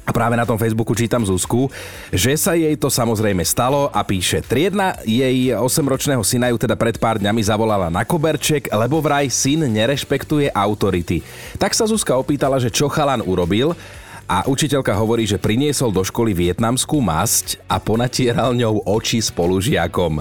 A 0.09 0.11
práve 0.11 0.41
na 0.41 0.49
tom 0.49 0.57
Facebooku 0.57 0.97
čítam 0.97 1.21
Zuzku, 1.21 1.69
že 2.09 2.33
sa 2.41 2.57
jej 2.57 2.73
to 2.81 2.89
samozrejme 2.89 3.45
stalo 3.45 3.93
a 3.93 4.01
píše, 4.01 4.41
triedna 4.41 4.97
jej 5.05 5.53
8-ročného 5.53 6.25
syna 6.25 6.49
ju 6.49 6.57
teda 6.57 6.81
pred 6.81 6.97
pár 6.97 7.21
dňami 7.21 7.45
zavolala 7.45 7.93
na 7.93 8.09
koberček, 8.09 8.73
lebo 8.73 9.05
vraj 9.05 9.29
syn 9.29 9.69
nerešpektuje 9.69 10.49
autority. 10.49 11.21
Tak 11.61 11.77
sa 11.77 11.85
Zuzka 11.85 12.17
opýtala, 12.17 12.57
že 12.57 12.73
čo 12.73 12.89
chalan 12.89 13.21
urobil 13.21 13.77
a 14.29 14.45
učiteľka 14.45 14.93
hovorí, 14.93 15.25
že 15.25 15.41
priniesol 15.41 15.89
do 15.89 16.05
školy 16.05 16.37
vietnamskú 16.37 17.01
masť 17.01 17.57
a 17.65 17.81
ponatieral 17.81 18.53
ňou 18.53 18.85
oči 18.85 19.25
spolužiakom. 19.25 20.21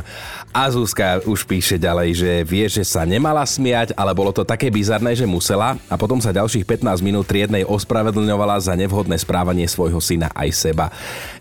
A 0.55 0.63
Zuzka 0.71 1.19
už 1.27 1.43
píše 1.43 1.75
ďalej, 1.75 2.09
že 2.15 2.31
vie, 2.47 2.65
že 2.71 2.87
sa 2.87 3.03
nemala 3.03 3.43
smiať, 3.43 3.91
ale 3.99 4.15
bolo 4.15 4.31
to 4.31 4.47
také 4.47 4.71
bizarné, 4.71 5.11
že 5.11 5.27
musela 5.27 5.75
a 5.91 5.99
potom 5.99 6.23
sa 6.23 6.31
ďalších 6.31 6.63
15 6.63 7.03
minút 7.03 7.27
triednej 7.27 7.67
ospravedlňovala 7.67 8.63
za 8.63 8.79
nevhodné 8.79 9.19
správanie 9.19 9.67
svojho 9.67 9.99
syna 9.99 10.31
aj 10.31 10.49
seba. 10.55 10.87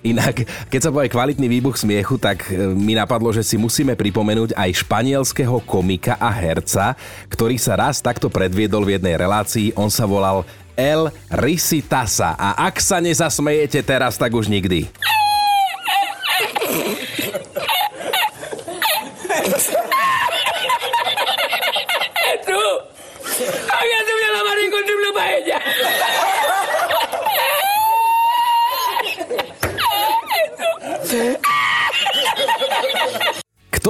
Inak, 0.02 0.42
keď 0.66 0.80
sa 0.82 0.90
povie 0.90 1.06
kvalitný 1.06 1.46
výbuch 1.46 1.78
smiechu, 1.78 2.18
tak 2.18 2.50
e, 2.50 2.66
mi 2.74 2.98
napadlo, 2.98 3.30
že 3.30 3.46
si 3.46 3.54
musíme 3.54 3.94
pripomenúť 3.94 4.58
aj 4.58 4.82
španielského 4.82 5.62
komika 5.62 6.18
a 6.18 6.34
herca, 6.34 6.98
ktorý 7.30 7.62
sa 7.62 7.78
raz 7.78 8.02
takto 8.02 8.26
predviedol 8.26 8.82
v 8.82 8.98
jednej 8.98 9.14
relácii. 9.14 9.70
On 9.78 9.86
sa 9.86 10.02
volal 10.02 10.42
El 10.76 11.08
Risitasa. 11.32 12.36
A 12.36 12.68
ak 12.68 12.78
sa 12.78 13.00
nezasmejete 13.00 13.80
teraz, 13.82 14.20
tak 14.20 14.30
už 14.36 14.46
nikdy. 14.52 14.86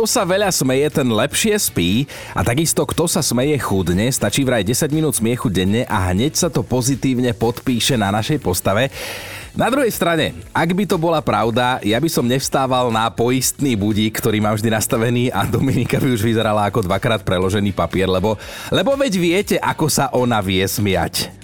Sa 0.06 0.22
veľa 0.22 0.54
smeje, 0.54 0.86
ten 1.02 1.08
lepšie 1.10 1.58
spí 1.58 2.06
a 2.30 2.46
takisto 2.46 2.86
kto 2.86 3.10
sa 3.10 3.26
smeje 3.26 3.58
chudne, 3.58 4.06
stačí 4.06 4.46
vraj 4.46 4.62
10 4.62 4.86
minút 4.94 5.18
smiechu 5.18 5.50
denne 5.50 5.82
a 5.90 6.14
hneď 6.14 6.38
sa 6.38 6.46
to 6.46 6.62
pozitívne 6.62 7.34
podpíše 7.34 7.98
na 7.98 8.14
našej 8.14 8.38
postave. 8.38 8.94
Na 9.58 9.66
druhej 9.66 9.90
strane, 9.90 10.38
ak 10.54 10.70
by 10.78 10.86
to 10.86 10.94
bola 10.94 11.18
pravda, 11.18 11.82
ja 11.82 11.98
by 11.98 12.06
som 12.06 12.22
nevstával 12.22 12.94
na 12.94 13.10
poistný 13.10 13.75
budík, 13.75 14.22
ktorý 14.22 14.38
mám 14.38 14.54
vždy 14.54 14.70
nastavený 14.70 15.34
a 15.34 15.42
Dominika 15.42 15.98
by 15.98 16.06
už 16.14 16.22
vyzerala 16.22 16.70
ako 16.70 16.86
dvakrát 16.86 17.26
preložený 17.26 17.75
papier, 17.75 18.06
lebo, 18.06 18.38
lebo 18.70 18.94
veď 18.94 19.12
viete, 19.18 19.56
ako 19.58 19.90
sa 19.90 20.06
ona 20.14 20.38
vie 20.38 20.62
smiať. 20.62 21.34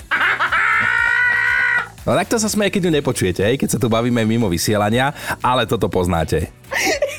No 2.07 2.14
takto 2.14 2.38
sa 2.38 2.47
smeje, 2.47 2.78
keď 2.78 2.83
ju 2.87 2.92
nepočujete, 2.95 3.42
hej? 3.42 3.59
keď 3.59 3.69
sa 3.75 3.78
tu 3.83 3.90
bavíme 3.90 4.23
mimo 4.23 4.47
vysielania, 4.47 5.11
ale 5.42 5.66
toto 5.66 5.90
poznáte. 5.90 6.47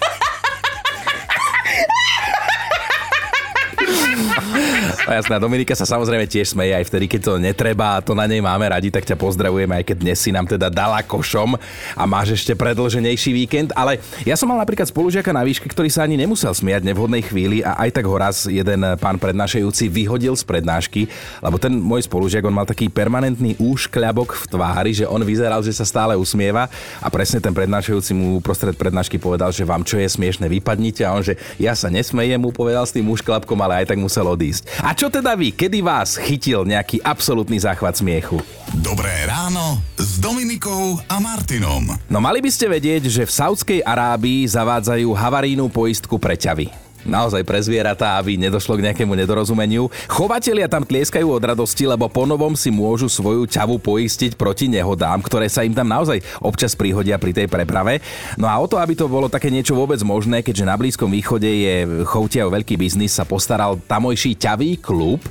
No 4.93 5.12
jasná, 5.17 5.41
Dominika 5.41 5.73
sa 5.73 5.89
samozrejme 5.89 6.29
tiež 6.29 6.53
smeje 6.53 6.77
aj 6.77 6.85
vtedy, 6.85 7.09
keď 7.09 7.21
to 7.25 7.33
netreba 7.41 7.97
a 7.97 8.03
to 8.05 8.13
na 8.13 8.29
nej 8.29 8.39
máme 8.39 8.69
radi, 8.69 8.93
tak 8.93 9.03
ťa 9.03 9.17
pozdravujeme, 9.17 9.81
aj 9.81 9.85
keď 9.89 9.97
dnes 10.05 10.17
si 10.21 10.29
nám 10.29 10.45
teda 10.45 10.69
dala 10.69 11.01
košom 11.01 11.57
a 11.97 12.03
máš 12.05 12.38
ešte 12.38 12.53
predlženejší 12.53 13.33
víkend. 13.33 13.69
Ale 13.73 13.97
ja 14.21 14.38
som 14.38 14.45
mal 14.45 14.62
napríklad 14.62 14.85
spolužiaka 14.85 15.33
na 15.33 15.41
výške, 15.41 15.65
ktorý 15.65 15.89
sa 15.89 16.05
ani 16.05 16.15
nemusel 16.21 16.53
smiať 16.53 16.85
nevhodnej 16.85 17.25
chvíli 17.25 17.65
a 17.65 17.73
aj 17.81 17.89
tak 17.89 18.05
ho 18.05 18.15
raz 18.15 18.45
jeden 18.45 18.85
pán 19.01 19.17
prednášajúci 19.17 19.89
vyhodil 19.89 20.38
z 20.38 20.45
prednášky, 20.45 21.09
lebo 21.41 21.57
ten 21.57 21.73
môj 21.73 22.05
spolužiak, 22.05 22.45
on 22.45 22.53
mal 22.53 22.69
taký 22.69 22.85
permanentný 22.88 23.57
úškľabok 23.57 24.38
v 24.38 24.43
tvári, 24.45 24.91
že 24.93 25.09
on 25.09 25.25
vyzeral, 25.25 25.65
že 25.65 25.73
sa 25.73 25.89
stále 25.89 26.13
usmieva 26.13 26.69
a 27.01 27.07
presne 27.09 27.41
ten 27.41 27.51
prednášajúci 27.51 28.13
mu 28.13 28.38
prostred 28.45 28.77
prednášky 28.77 29.17
povedal, 29.17 29.50
že 29.50 29.65
vám 29.65 29.81
čo 29.81 29.97
je 29.97 30.05
smiešne, 30.05 30.45
vypadnite 30.45 31.01
a 31.01 31.17
on, 31.17 31.25
že 31.25 31.33
ja 31.57 31.73
sa 31.73 31.89
nesmejem, 31.89 32.38
mu 32.38 32.53
povedal 32.53 32.85
s 32.85 32.93
tým 32.93 33.09
úšklapkom, 33.09 33.57
ale 33.57 33.83
aj 33.83 33.95
tak 33.95 34.00
musel 34.00 34.29
odísť. 34.29 34.82
A 34.83 34.91
čo 34.91 35.07
teda 35.07 35.31
vy? 35.39 35.55
Kedy 35.55 35.79
vás 35.79 36.19
chytil 36.19 36.67
nejaký 36.67 36.99
absolútny 36.99 37.55
záchvat 37.55 38.03
smiechu? 38.03 38.43
Dobré 38.83 39.15
ráno 39.23 39.79
s 39.95 40.19
Dominikou 40.19 40.99
a 41.07 41.23
Martinom. 41.23 41.87
No 42.11 42.19
mali 42.19 42.43
by 42.43 42.51
ste 42.51 42.67
vedieť, 42.67 43.07
že 43.07 43.23
v 43.23 43.31
Saudskej 43.31 43.79
Arábii 43.79 44.43
zavádzajú 44.43 45.07
havarijnú 45.15 45.71
poistku 45.71 46.19
pre 46.19 46.35
ťavy 46.35 46.82
naozaj 47.05 47.43
pre 47.48 47.60
zvieratá, 47.62 48.19
aby 48.19 48.36
nedošlo 48.36 48.79
k 48.79 48.91
nejakému 48.91 49.13
nedorozumeniu. 49.15 49.88
Chovatelia 50.07 50.67
tam 50.67 50.83
tlieskajú 50.83 51.27
od 51.27 51.43
radosti, 51.43 51.88
lebo 51.88 52.12
ponovom 52.12 52.55
si 52.55 52.72
môžu 52.72 53.07
svoju 53.07 53.48
ťavu 53.48 53.79
poistiť 53.79 54.36
proti 54.36 54.67
nehodám, 54.67 55.24
ktoré 55.24 55.48
sa 55.48 55.63
im 55.63 55.75
tam 55.75 55.88
naozaj 55.88 56.19
občas 56.39 56.75
prihodia 56.75 57.19
pri 57.19 57.31
tej 57.36 57.48
preprave. 57.48 58.00
No 58.39 58.48
a 58.48 58.55
o 58.60 58.65
to, 58.67 58.79
aby 58.79 58.95
to 58.95 59.07
bolo 59.07 59.31
také 59.31 59.48
niečo 59.51 59.75
vôbec 59.75 60.00
možné, 60.05 60.45
keďže 60.45 60.67
na 60.67 60.75
Blízkom 60.77 61.10
východe 61.10 61.48
je 61.48 61.75
chovtia 62.05 62.45
veľký 62.45 62.77
biznis, 62.77 63.15
sa 63.15 63.25
postaral 63.25 63.79
tamojší 63.88 64.38
ťavý 64.38 64.77
klub. 64.79 65.24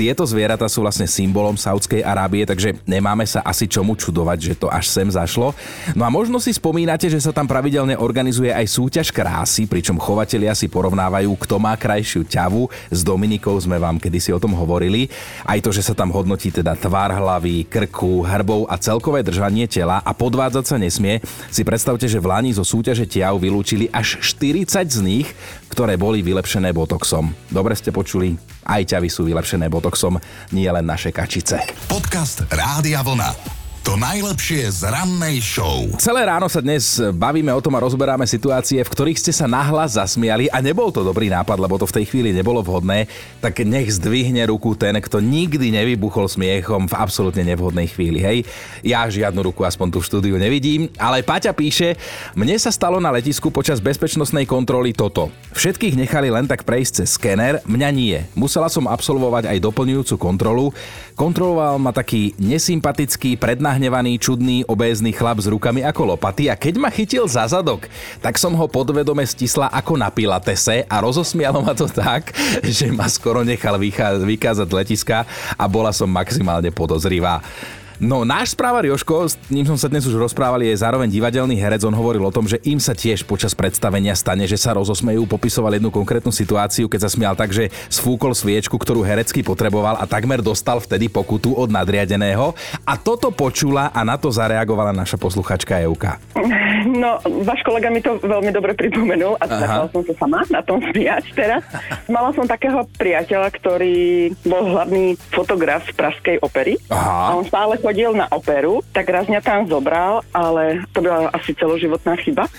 Tieto 0.00 0.24
zvieratá 0.24 0.64
sú 0.64 0.80
vlastne 0.80 1.04
symbolom 1.04 1.60
Saudskej 1.60 2.00
Arábie, 2.00 2.48
takže 2.48 2.72
nemáme 2.88 3.28
sa 3.28 3.44
asi 3.44 3.68
čomu 3.68 3.92
čudovať, 4.00 4.38
že 4.40 4.54
to 4.56 4.72
až 4.72 4.88
sem 4.88 5.04
zašlo. 5.12 5.52
No 5.92 6.08
a 6.08 6.10
možno 6.10 6.40
si 6.40 6.56
spomínate, 6.56 7.12
že 7.12 7.20
sa 7.20 7.36
tam 7.36 7.44
pravidelne 7.44 8.00
organizuje 8.00 8.48
aj 8.48 8.64
súťaž 8.64 9.12
krásy, 9.12 9.68
pričom 9.68 10.00
chovatelia 10.00 10.56
si 10.56 10.72
porovnávajú 10.72 11.19
porovnávajú, 11.20 11.36
kto 11.36 11.56
má 11.60 11.72
krajšiu 11.76 12.24
ťavu. 12.24 12.62
S 12.88 13.00
Dominikou 13.04 13.52
sme 13.60 13.76
vám 13.76 14.00
kedysi 14.00 14.32
o 14.32 14.40
tom 14.40 14.56
hovorili. 14.56 15.12
Aj 15.44 15.60
to, 15.60 15.68
že 15.72 15.84
sa 15.84 15.92
tam 15.92 16.08
hodnotí 16.12 16.48
teda 16.48 16.72
tvar 16.76 17.12
hlavy, 17.12 17.68
krku, 17.68 18.24
hrbov 18.24 18.64
a 18.70 18.80
celkové 18.80 19.20
držanie 19.20 19.68
tela 19.68 20.00
a 20.00 20.12
podvádzať 20.16 20.64
sa 20.64 20.76
nesmie. 20.80 21.20
Si 21.52 21.62
predstavte, 21.66 22.08
že 22.08 22.20
v 22.20 22.28
Lani 22.30 22.50
zo 22.56 22.64
súťaže 22.64 23.04
ťav 23.04 23.36
vylúčili 23.36 23.92
až 23.92 24.20
40 24.24 24.88
z 24.88 25.00
nich, 25.04 25.28
ktoré 25.68 26.00
boli 26.00 26.24
vylepšené 26.24 26.72
botoxom. 26.72 27.32
Dobre 27.52 27.76
ste 27.76 27.92
počuli? 27.92 28.34
Aj 28.64 28.80
ťavy 28.80 29.08
sú 29.10 29.26
vylepšené 29.26 29.68
botoxom, 29.68 30.16
nie 30.54 30.68
len 30.68 30.86
naše 30.86 31.12
kačice. 31.12 31.60
Podcast 31.90 32.46
Rádia 32.48 33.02
Vlna. 33.04 33.59
To 33.80 33.96
najlepšie 33.96 34.68
z 34.76 34.92
rannej 34.92 35.40
show. 35.40 35.88
Celé 35.96 36.28
ráno 36.28 36.52
sa 36.52 36.60
dnes 36.60 37.00
bavíme 37.16 37.48
o 37.48 37.64
tom 37.64 37.72
a 37.72 37.80
rozberáme 37.80 38.28
situácie, 38.28 38.76
v 38.84 38.92
ktorých 38.92 39.16
ste 39.16 39.32
sa 39.32 39.48
nahlas 39.48 39.96
zasmiali 39.96 40.52
a 40.52 40.60
nebol 40.60 40.92
to 40.92 41.00
dobrý 41.00 41.32
nápad, 41.32 41.56
lebo 41.56 41.80
to 41.80 41.88
v 41.88 41.96
tej 41.96 42.04
chvíli 42.12 42.36
nebolo 42.36 42.60
vhodné, 42.60 43.08
tak 43.40 43.64
nech 43.64 43.88
zdvihne 43.96 44.44
ruku 44.52 44.76
ten, 44.76 44.92
kto 45.00 45.24
nikdy 45.24 45.72
nevybuchol 45.72 46.28
smiechom 46.28 46.92
v 46.92 46.94
absolútne 47.00 47.40
nevhodnej 47.40 47.88
chvíli. 47.88 48.20
Hej, 48.20 48.38
ja 48.84 49.08
žiadnu 49.08 49.48
ruku 49.48 49.64
aspoň 49.64 49.96
tu 49.96 49.98
v 50.04 50.08
štúdiu 50.12 50.36
nevidím, 50.36 50.92
ale 51.00 51.24
Paťa 51.24 51.56
píše, 51.56 51.96
mne 52.36 52.60
sa 52.60 52.68
stalo 52.68 53.00
na 53.00 53.08
letisku 53.08 53.48
počas 53.48 53.80
bezpečnostnej 53.80 54.44
kontroly 54.44 54.92
toto. 54.92 55.32
Všetkých 55.56 55.96
nechali 55.96 56.28
len 56.28 56.44
tak 56.44 56.68
prejsť 56.68 56.92
cez 57.00 57.16
skener, 57.16 57.64
mňa 57.64 57.88
nie. 57.96 58.20
Musela 58.36 58.68
som 58.68 58.84
absolvovať 58.84 59.48
aj 59.48 59.56
doplňujúcu 59.64 60.14
kontrolu. 60.20 60.68
Kontroloval 61.20 61.76
ma 61.76 61.92
taký 61.92 62.32
nesympatický 62.40 63.36
predná 63.36 63.76
nahnevaný, 63.76 64.16
čudný, 64.16 64.64
obézny 64.64 65.12
chlap 65.12 65.36
s 65.36 65.52
rukami 65.52 65.84
ako 65.84 66.16
lopaty 66.16 66.48
a 66.48 66.56
keď 66.56 66.80
ma 66.80 66.88
chytil 66.88 67.28
za 67.28 67.44
zadok, 67.44 67.92
tak 68.24 68.40
som 68.40 68.56
ho 68.56 68.64
podvedome 68.64 69.20
stisla 69.28 69.68
ako 69.68 70.00
na 70.00 70.08
pilatese 70.08 70.88
a 70.88 70.96
rozosmialo 71.04 71.60
ma 71.60 71.76
to 71.76 71.92
tak, 71.92 72.32
že 72.64 72.88
ma 72.88 73.04
skoro 73.04 73.44
nechal 73.44 73.76
vykázať 74.24 74.68
letiska 74.72 75.28
a 75.60 75.64
bola 75.68 75.92
som 75.92 76.08
maximálne 76.08 76.72
podozrivá. 76.72 77.44
No 78.00 78.24
náš 78.24 78.56
správar 78.56 78.80
Joško, 78.80 79.28
s 79.28 79.36
ním 79.52 79.68
som 79.68 79.76
sa 79.76 79.84
dnes 79.84 80.08
už 80.08 80.16
rozprávali, 80.16 80.72
je 80.72 80.80
zároveň 80.80 81.04
divadelný 81.12 81.52
herec. 81.60 81.84
On 81.84 81.92
hovoril 81.92 82.24
o 82.24 82.32
tom, 82.32 82.48
že 82.48 82.56
im 82.64 82.80
sa 82.80 82.96
tiež 82.96 83.28
počas 83.28 83.52
predstavenia 83.52 84.16
stane, 84.16 84.48
že 84.48 84.56
sa 84.56 84.72
rozosmejú. 84.72 85.28
Popisoval 85.28 85.76
jednu 85.76 85.92
konkrétnu 85.92 86.32
situáciu, 86.32 86.88
keď 86.88 87.00
sa 87.04 87.12
smial 87.12 87.36
tak, 87.36 87.52
že 87.52 87.68
sfúkol 87.92 88.32
sviečku, 88.32 88.80
ktorú 88.80 89.04
herecky 89.04 89.44
potreboval 89.44 90.00
a 90.00 90.08
takmer 90.08 90.40
dostal 90.40 90.80
vtedy 90.80 91.12
pokutu 91.12 91.52
od 91.52 91.68
nadriadeného. 91.68 92.56
A 92.88 92.96
toto 92.96 93.28
počula 93.28 93.92
a 93.92 94.00
na 94.00 94.16
to 94.16 94.32
zareagovala 94.32 94.96
naša 94.96 95.20
posluchačka 95.20 95.76
Euka. 95.84 96.16
No, 96.88 97.20
váš 97.44 97.60
kolega 97.68 97.92
mi 97.92 98.00
to 98.00 98.16
veľmi 98.24 98.48
dobre 98.56 98.72
pripomenul 98.72 99.36
a 99.36 99.44
začala 99.44 99.86
som 99.92 100.00
sa 100.00 100.14
sama 100.16 100.40
na 100.48 100.64
tom 100.64 100.80
smiať 100.80 101.36
teraz. 101.36 101.60
Mala 102.08 102.32
som 102.32 102.48
takého 102.48 102.80
priateľa, 102.96 103.52
ktorý 103.60 104.32
bol 104.48 104.64
hlavný 104.64 105.20
fotograf 105.28 105.84
z 105.84 105.92
Pražskej 105.92 106.36
opery. 106.40 106.80
Aha. 106.88 107.36
A 107.36 107.36
on 107.36 107.44
stále 107.44 107.76
chodil 107.90 108.14
na 108.14 108.30
operu, 108.30 108.86
tak 108.94 109.10
raz 109.10 109.26
mňa 109.26 109.42
tam 109.42 109.66
zobral, 109.66 110.22
ale 110.30 110.86
to 110.94 111.02
bola 111.02 111.26
asi 111.34 111.50
celoživotná 111.58 112.14
chyba. 112.22 112.46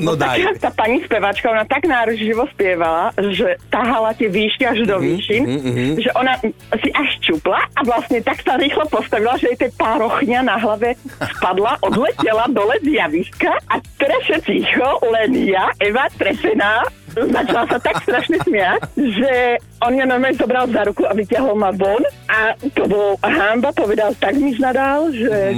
No 0.00 0.16
daj. 0.16 0.40
Tak 0.40 0.56
tá 0.56 0.70
pani 0.72 1.04
spevačka, 1.04 1.50
ona 1.52 1.68
tak 1.68 1.84
náruživo 1.84 2.48
spievala, 2.56 3.12
že 3.20 3.60
tahala 3.68 4.16
tie 4.16 4.32
výšky 4.32 4.64
až 4.64 4.88
do 4.88 4.96
výšin, 4.96 5.44
že 6.00 6.08
ona 6.16 6.40
si 6.80 6.88
až 6.94 7.10
čupla 7.20 7.60
a 7.76 7.80
vlastne 7.84 8.24
tak 8.24 8.40
sa 8.40 8.56
rýchlo 8.56 8.88
postavila, 8.88 9.36
že 9.36 9.52
jej 9.52 9.58
tej 9.66 9.72
párochňa 9.76 10.40
na 10.46 10.56
hlave 10.56 10.96
spadla, 11.36 11.76
odletela 11.84 12.48
dole 12.48 12.80
z 12.80 12.96
javiska 12.96 13.52
a 13.68 13.74
teraz 14.00 14.22
je 14.30 14.38
ticho, 14.40 14.88
len 15.10 15.36
ja, 15.44 15.68
Eva, 15.82 16.08
tresená, 16.16 16.86
začala 17.14 17.64
sa 17.66 17.78
tak 17.78 17.96
strašne 18.02 18.36
smiať, 18.42 18.80
že 18.96 19.32
on 19.80 19.96
mňa 19.96 20.06
normálne 20.06 20.36
zobral 20.36 20.68
za 20.68 20.82
ruku 20.84 21.08
a 21.08 21.12
vyťahol 21.16 21.56
ma 21.56 21.72
von 21.72 22.04
a 22.28 22.52
to 22.76 22.84
bol 22.84 23.16
hamba, 23.24 23.72
povedal, 23.72 24.12
tak 24.20 24.36
mi 24.36 24.52
znadal, 24.52 25.08
že... 25.10 25.56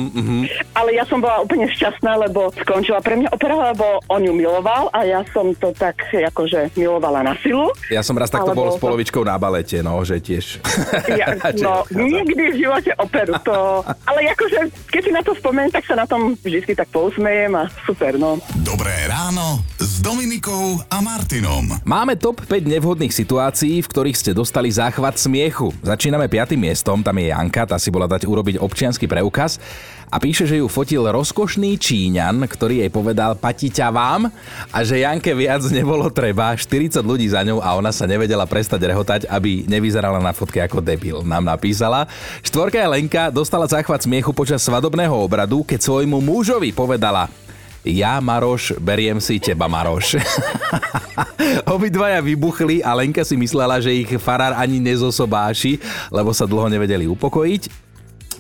Ale 0.79 0.95
ja 0.95 1.03
som 1.05 1.19
bola 1.19 1.43
úplne 1.43 1.67
šťastná, 1.67 2.17
lebo 2.17 2.55
skončila 2.63 3.03
pre 3.03 3.19
mňa 3.19 3.29
opera, 3.35 3.75
lebo 3.75 3.99
on 4.07 4.23
ju 4.23 4.33
miloval 4.33 4.89
a 4.95 5.03
ja 5.03 5.27
som 5.35 5.51
to 5.59 5.75
tak 5.75 5.99
akože 6.11 6.73
milovala 6.79 7.27
na 7.27 7.35
silu. 7.43 7.69
Ja 7.91 8.07
som 8.07 8.15
raz 8.15 8.31
takto 8.31 8.55
bol 8.55 8.71
s 8.71 8.79
polovičkou 8.79 9.27
na 9.27 9.37
balete, 9.37 9.83
no, 9.83 9.99
že 10.07 10.23
tiež. 10.23 10.63
Ja, 11.11 11.35
no, 11.65 11.83
nikdy 11.91 12.55
v 12.55 12.57
živote 12.63 12.95
operu 12.97 13.37
to... 13.43 13.83
Ale 14.07 14.23
akože, 14.33 14.71
keď 14.89 15.03
si 15.03 15.11
na 15.11 15.23
to 15.27 15.35
spomeniem, 15.35 15.75
tak 15.75 15.85
sa 15.85 15.99
na 15.99 16.07
tom 16.07 16.39
vždy 16.39 16.79
tak 16.79 16.89
pousmejem 16.95 17.53
a 17.59 17.67
super, 17.85 18.15
no. 18.17 18.39
Dobré 18.63 18.95
ráno 19.11 19.61
s 19.83 19.99
Dominikou 19.99 20.79
a 20.89 20.99
Martinom. 21.43 21.67
Máme 21.83 22.15
top 22.15 22.39
5 22.47 22.71
nevhodných 22.71 23.11
situácií, 23.11 23.83
v 23.83 23.91
ktorých 23.91 24.15
ste 24.15 24.31
dostali 24.31 24.71
záchvat 24.71 25.19
smiechu. 25.19 25.75
Začíname 25.83 26.31
5. 26.31 26.55
miestom, 26.55 27.03
tam 27.03 27.19
je 27.19 27.35
Janka, 27.35 27.67
tá 27.67 27.77
si 27.83 27.91
bola 27.91 28.07
dať 28.07 28.31
urobiť 28.31 28.63
občiansky 28.63 29.11
preukaz 29.11 29.59
a 30.07 30.23
píše, 30.23 30.47
že 30.47 30.63
ju 30.63 30.71
fotil 30.71 31.03
rozkošný 31.03 31.75
Číňan, 31.83 32.47
ktorý 32.47 32.87
jej 32.87 32.91
povedal 32.95 33.35
pati 33.35 33.75
vám 33.75 34.31
a 34.71 34.79
že 34.87 35.03
Janke 35.03 35.35
viac 35.35 35.67
nebolo 35.67 36.07
treba, 36.15 36.55
40 36.55 37.03
ľudí 37.03 37.27
za 37.27 37.43
ňou 37.43 37.59
a 37.59 37.75
ona 37.75 37.91
sa 37.91 38.07
nevedela 38.07 38.47
prestať 38.47 38.87
rehotať, 38.87 39.21
aby 39.27 39.67
nevyzerala 39.67 40.23
na 40.23 40.31
fotke 40.31 40.63
ako 40.63 40.79
debil, 40.79 41.27
nám 41.27 41.43
napísala. 41.43 42.07
Štvorka 42.47 42.79
Lenka, 42.87 43.35
dostala 43.35 43.67
záchvat 43.67 44.07
smiechu 44.07 44.31
počas 44.31 44.63
svadobného 44.63 45.19
obradu, 45.19 45.67
keď 45.67 45.91
svojmu 45.91 46.23
mužovi 46.23 46.71
povedala 46.71 47.27
ja, 47.83 48.23
Maroš, 48.23 48.79
beriem 48.79 49.19
si 49.19 49.43
teba, 49.43 49.67
Maroš. 49.67 50.19
Obidvaja 51.75 52.23
vybuchli 52.23 52.79
a 52.79 52.95
Lenka 52.95 53.27
si 53.27 53.35
myslela, 53.35 53.83
že 53.83 53.91
ich 53.91 54.11
farár 54.23 54.55
ani 54.55 54.79
nezosobáši, 54.79 55.83
lebo 56.15 56.31
sa 56.31 56.47
dlho 56.47 56.71
nevedeli 56.71 57.11
upokojiť. 57.11 57.92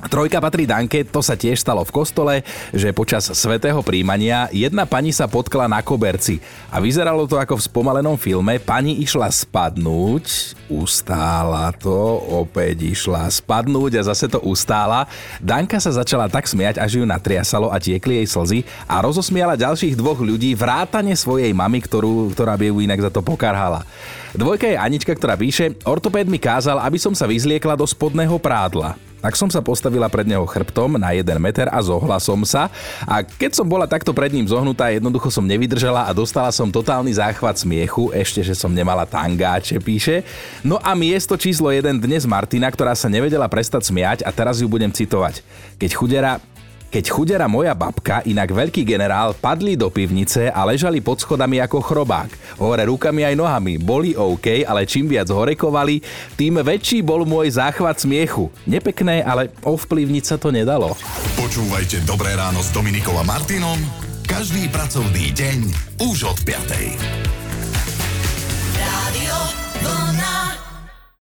Trojka 0.02 0.42
patrí 0.42 0.66
Danke, 0.66 1.06
to 1.06 1.23
sa 1.23 1.38
tiež 1.38 1.62
stalo 1.62 1.87
v 1.87 1.94
kostole, 1.94 2.35
že 2.75 2.90
počas 2.90 3.23
svetého 3.38 3.78
príjmania 3.87 4.50
jedna 4.50 4.82
pani 4.82 5.14
sa 5.14 5.30
potkla 5.30 5.71
na 5.71 5.78
koberci 5.78 6.42
a 6.75 6.82
vyzeralo 6.82 7.23
to 7.30 7.38
ako 7.38 7.54
v 7.54 7.66
spomalenom 7.71 8.18
filme. 8.18 8.59
Pani 8.59 8.99
išla 8.99 9.30
spadnúť, 9.30 10.59
ustála 10.66 11.71
to, 11.78 12.18
opäť 12.35 12.82
išla 12.82 13.30
spadnúť 13.30 14.02
a 14.02 14.06
zase 14.11 14.26
to 14.26 14.42
ustála. 14.42 15.06
Danka 15.38 15.78
sa 15.78 15.94
začala 15.94 16.26
tak 16.26 16.50
smiať, 16.50 16.82
až 16.82 16.99
ju 16.99 17.06
natriasalo 17.06 17.71
a 17.71 17.78
tiekli 17.78 18.26
jej 18.26 18.26
slzy 18.26 18.59
a 18.90 18.99
rozosmiala 19.06 19.54
ďalších 19.54 19.94
dvoch 19.94 20.18
ľudí 20.18 20.59
vrátane 20.59 21.14
svojej 21.14 21.54
mamy, 21.54 21.78
ktorú, 21.78 22.35
ktorá 22.35 22.59
by 22.59 22.75
ju 22.75 22.82
inak 22.82 23.06
za 23.06 23.11
to 23.14 23.23
pokarhala. 23.23 23.87
Dvojka 24.35 24.66
je 24.66 24.82
Anička, 24.82 25.14
ktorá 25.14 25.38
píše, 25.38 25.78
ortopéd 25.87 26.26
mi 26.26 26.42
kázal, 26.42 26.82
aby 26.82 26.99
som 26.99 27.14
sa 27.14 27.30
vyzliekla 27.30 27.78
do 27.78 27.87
spodného 27.87 28.35
prádla. 28.42 29.12
Tak 29.23 29.38
som 29.38 29.47
sa 29.47 29.62
postavila 29.62 30.11
pred 30.11 30.26
neho 30.26 30.43
chrbtom 30.43 30.99
na 30.99 31.14
1 31.14 31.23
meter 31.38 31.71
a 31.71 31.79
zohla 31.79 32.19
som 32.19 32.43
sa. 32.43 32.67
A 33.07 33.23
keď 33.23 33.55
som 33.55 33.67
bola 33.67 33.87
takto 33.87 34.11
pred 34.11 34.35
ním 34.35 34.50
zohnutá, 34.50 34.91
jednoducho 34.91 35.31
som 35.31 35.47
nevydržala 35.47 36.11
a 36.11 36.12
dostala 36.12 36.50
som 36.50 36.67
totálny 36.67 37.14
záchvat 37.14 37.62
smiechu, 37.62 38.11
ešte, 38.11 38.43
že 38.43 38.59
som 38.59 38.75
nemala 38.75 39.07
tangáče, 39.07 39.79
píše. 39.79 40.26
No 40.67 40.82
a 40.82 40.99
miesto 40.99 41.39
číslo 41.39 41.71
1 41.71 42.02
dnes 42.02 42.26
Martina, 42.26 42.67
ktorá 42.67 42.99
sa 42.99 43.06
nevedela 43.06 43.47
prestať 43.47 43.95
smiať 43.95 44.26
a 44.26 44.35
teraz 44.35 44.58
ju 44.58 44.67
budem 44.67 44.91
citovať. 44.91 45.47
Keď 45.78 45.91
chudera 45.95 46.43
keď 46.93 47.05
chudera 47.09 47.49
moja 47.49 47.73
babka, 47.73 48.21
inak 48.28 48.52
veľký 48.52 48.85
generál, 48.85 49.33
padli 49.33 49.81
do 49.81 49.89
pivnice 49.89 50.52
a 50.52 50.61
ležali 50.69 51.00
pod 51.00 51.25
schodami 51.25 51.57
ako 51.65 51.81
chrobák. 51.81 52.61
Hore 52.61 52.85
rukami 52.85 53.25
aj 53.25 53.33
nohami. 53.33 53.81
Boli 53.81 54.13
OK, 54.13 54.69
ale 54.69 54.85
čím 54.85 55.09
viac 55.09 55.33
horekovali, 55.33 56.05
tým 56.37 56.61
väčší 56.61 57.00
bol 57.00 57.25
môj 57.25 57.57
záchvat 57.57 58.05
smiechu. 58.05 58.52
Nepekné, 58.69 59.25
ale 59.25 59.49
ovplyvniť 59.65 60.25
sa 60.28 60.37
to 60.37 60.52
nedalo. 60.52 60.93
Počúvajte 61.41 62.05
Dobré 62.05 62.37
ráno 62.37 62.61
s 62.61 62.69
Dominikou 62.76 63.17
a 63.17 63.25
Martinom 63.25 63.81
každý 64.33 64.65
pracovný 64.73 65.28
deň 65.35 65.59
už 66.09 66.25
od 66.25 66.39
5. 66.41 67.42